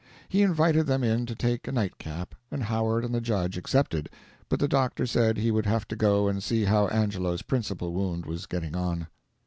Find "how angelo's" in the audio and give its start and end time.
6.65-7.43